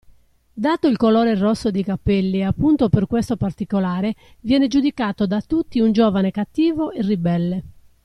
Dato 0.53 0.87
il 0.87 0.97
colore 0.97 1.35
rosso 1.37 1.69
dei 1.69 1.83
capelli 1.83 2.39
e 2.39 2.43
appunto 2.43 2.89
per 2.89 3.05
questo 3.05 3.37
particolare 3.37 4.15
viene 4.39 4.67
giudicato 4.67 5.27
da 5.27 5.41
tutti 5.43 5.79
un 5.79 5.91
giovane 5.91 6.31
cattivo 6.31 6.89
e 6.91 7.03
ribelle. 7.03 7.63